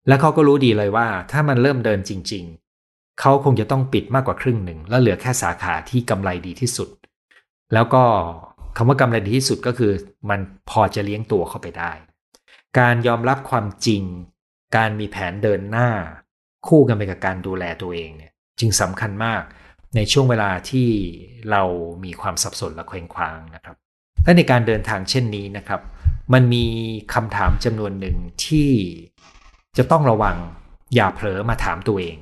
[0.07, 2.43] แล้วเขาก็รู้ดีเลยว่า ถ้ามันเริ่มเดินจริง
[2.81, 6.89] ๆ เขาคงจะต้องปิดมากกว่าครึ่งหนึ่ง แล้วเหลือแค่สาขาที่กำไรดีที่สุด
[7.73, 8.03] แล้วก็
[8.77, 9.91] คำว่ากำไรดีที่สุดก็คือ
[10.29, 11.91] มันพอจะเลี้ยงตัวเข้าไปได้
[12.79, 14.03] การยอมรับความจริง
[14.75, 15.89] การมีแผนเดินหน้า
[16.67, 19.41] คู่กันไปกับการดูแลตัวเองเนี่ยจึงสำคัญมาก
[19.95, 20.89] ในช่วงเวลาที่
[21.51, 21.63] เรา
[22.03, 23.75] มีความสับสนและเคว้งคว้างนะครับ
[24.23, 25.81] และในการเดินทางเช่นนี้นะครับ
[26.33, 26.65] มันมี
[27.13, 28.71] คำถามจำนวนหนึ่งที่
[29.77, 30.37] จะต้องระวัง
[30.95, 32.17] อย่าเผลอมาถามตัวเอง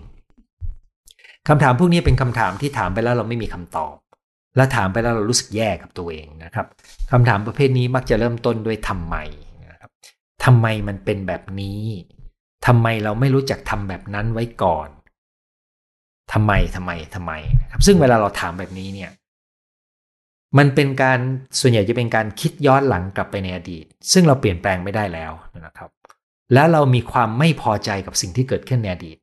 [1.48, 3.96] คำถามพวกนี้เป็นคำถามที่ถามไปแล้วเราไม่มีคำตอบ
[4.60, 6.68] และถามไปแล้วเรารู้สึกแย่กับตัวเองนะครับ
[7.12, 9.16] คำถามประเภทนี้มักจะเริ่มต้นด้วยทำไม
[9.70, 9.92] นะครับ
[10.46, 11.82] ทำไมมันเป็นแบบนี้
[12.68, 14.90] ทำไมเราไม่รู้จักทำแบบนั้นไว้ก่อน
[16.34, 17.34] ทำไมทำไมทำไม
[17.72, 19.12] ครับซึ่งเวลาเราถามแบบนี้เนี่ย
[20.58, 21.20] มันเป็นการ
[21.60, 25.32] ส่วนใหญ่จะเป็นการคิดย้อนหลังกลับไปในอดีต ซึ่งเราเปลี่ยนแปลงไม่ได้แล้ว
[25.66, 25.90] นะครับ
[26.54, 29.18] แล้วเรามีความไม่พอใจกับสิ่งที่เกิดขึ้นในอดีต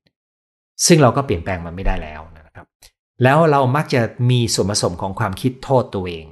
[0.86, 2.20] ซึ่งเราก็เปลี่ยนแปลงมันไม่ได้แล้ว
[3.22, 4.00] แล้วเรามักจะ
[4.30, 6.26] มีส่วนผสมของความคิดโทษตัวเอง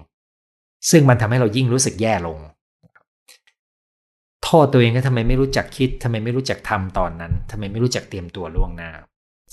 [0.91, 2.39] ซึ่งมันทำให้เรายิ่งรู้สึกแย่ลง
[4.45, 8.91] โทษตัวเองก็ทำไมไม่รู้จักคิดทำไมไม่รู้จักทำตอนนั้นทำไมไม่รู้จักเตรียมตัวล่วงหน้า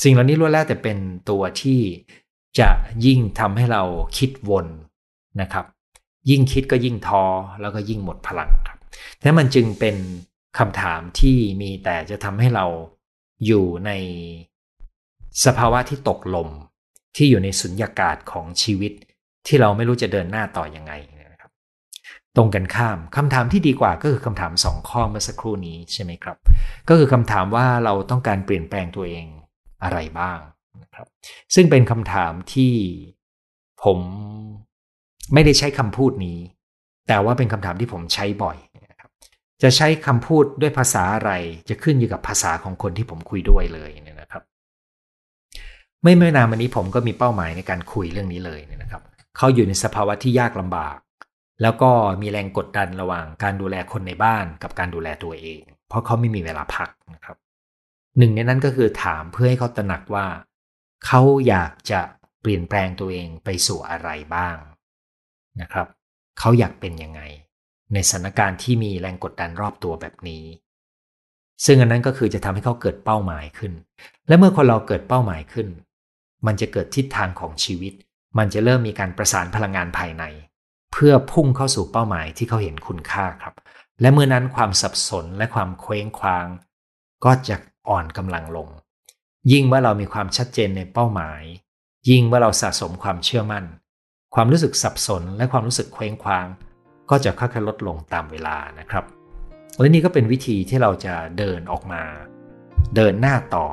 [0.03, 0.97] สิ่งเหล่านี้ล้วนแล้วแต่เป็น
[1.29, 1.79] ตัวที่
[2.59, 2.69] จะ
[3.05, 3.83] ยิ่งทำให้เรา
[4.17, 4.67] คิดวน
[5.41, 5.65] นะครับ
[6.29, 7.23] ยิ่งคิดก็ยิ่งท้อ
[7.61, 8.79] แล้วก็ยิ่งหมดพลังครับ
[9.19, 9.95] แต่มันจึงเป็น
[10.57, 12.65] คำถามที่มีแต่จะทำให้เรา
[13.45, 13.91] อยู่ใน
[15.45, 16.49] สภาวะที่ตกลม
[17.15, 18.91] ที่อยู่ในสุญญากาศของชีวิต
[19.47, 20.93] ที่เราไม่รู้จะเดินหน้าต่ออยังไง
[21.32, 21.52] นะครับ
[22.36, 26.38] ตรงกันข้ามคำถามที่ดีกว่าก็คือคำถามสองข้อเมื่อสักครู่นี้ใช่ไหมครับ
[26.89, 29.26] ก็คือคำถามว่าเราต้องการเปลี่ยนแปลงตัวเอง
[29.84, 30.39] อะไรบ้าง
[30.84, 31.08] นะครับ
[31.56, 32.74] ซึ่งเป็นคำถามที่
[33.84, 34.00] ผม
[35.34, 36.39] ไม่ได้ใช้คำพูดนี้
[37.08, 38.58] แต่ว่าเป็นคำถามที่ผมใช้บ่อย
[39.63, 41.32] จะใช้คำพูดด้วยภาษาอะไร
[41.69, 44.11] จะขึ้นอยู่กับภาษาของคนที่ผมคุยด้วยเลยนะ
[46.03, 49.01] ไม่ไม่นานมานี้ผมก็มีเป้าหมายในการคุยเรื่องนี้เลยนะครับ
[49.37, 50.97] เขาอยู่ในสภาวะที่ยากลำบาก
[51.61, 57.37] แล้วก็มีแรงกดดันระหว่างการดูแลคนในบ้านกับการดูแลตัวเอง เพราะเขาไม่มีเวลาพักนะครับ
[58.17, 60.27] หนึ่งในนั้นก็คือถามเพื่อให้เขาตระหนักว่า
[61.05, 62.01] เขาอยากจะ
[62.41, 64.57] เปลี่ยนแปลงตัวเองไปสู่อะไรบ้าง
[65.61, 65.87] นะครับ
[66.39, 67.21] เขาอยากเป็นยังไง
[67.93, 70.43] ในสถานการณ์ที่มีแรงกดดันรอบตัวแบบนี้
[71.65, 73.73] ซึ่งอันนั้นก็คือจะทำให้เขาเกิดเป้าหมายขึ้น
[74.27, 75.67] และเมื่อคนเราเกิดเป้าหมายขึ้น
[76.45, 77.93] มันจะเกิดทิศทางของชีวิต
[78.38, 80.23] มันจะเริ่มมีการประสานพลังงานภายใน
[80.93, 83.56] เพื่อพุ่งเข้าสู่เป้าหมายที่เขาเห็นคุณค่าครับ
[84.01, 86.47] และเมื่อนั้นความสับสนและความเคว้งคว้าง
[87.25, 87.56] ก็จะ
[87.89, 88.69] อ่อนกำลังลง
[89.51, 91.41] ยิ่งเมื่อเรามีความชัดเจนในเป้าหมาย
[92.10, 93.65] ยิ่งเมื่อเราสะสมความเชื่อมั่น
[94.36, 96.45] ความรู้สึกสับสนและความรู้สึกเคว้งคว้าง
[97.10, 99.06] ก็จะค่อยๆลดลงตามเวลานะครับ
[99.77, 102.04] และนี่ก็เป็นวิธีที่เราจะเดินออกมา
[102.95, 103.67] เดินหน้าต่อ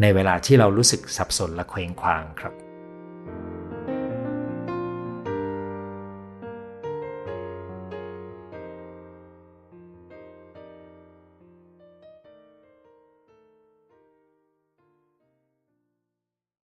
[0.00, 2.63] ในเวลาที่เรารู้สึกสับสนและเคว้งคว้างครับ